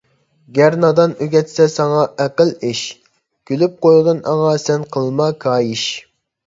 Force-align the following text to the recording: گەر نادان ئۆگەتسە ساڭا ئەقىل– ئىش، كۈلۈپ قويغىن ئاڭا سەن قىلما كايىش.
گەر 0.59 0.77
نادان 0.83 1.13
ئۆگەتسە 1.25 1.67
ساڭا 1.75 1.99
ئەقىل– 2.25 2.55
ئىش، 2.71 2.83
كۈلۈپ 3.51 3.79
قويغىن 3.87 4.27
ئاڭا 4.33 4.59
سەن 4.67 4.93
قىلما 4.97 5.31
كايىش. 5.47 5.89